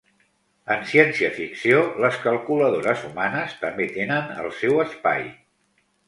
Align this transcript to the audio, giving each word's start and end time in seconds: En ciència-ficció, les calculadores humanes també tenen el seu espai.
En 0.75 0.85
ciència-ficció, 0.91 1.81
les 2.05 2.15
calculadores 2.23 3.03
humanes 3.09 3.53
també 3.65 3.87
tenen 3.99 4.31
el 4.45 4.49
seu 4.63 4.81
espai. 4.85 5.21